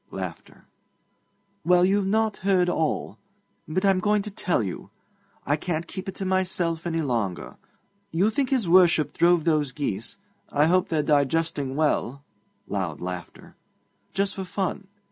[1.63, 3.19] Well, you've not heard all,
[3.67, 4.89] but I'm going to tell you.
[5.45, 7.57] I can't keep it to myself any longer.
[8.11, 10.17] You think his Worship drove those geese
[10.49, 12.23] I hope they're digesting well
[12.65, 13.55] (loud laughter)
[14.11, 14.87] just for fun.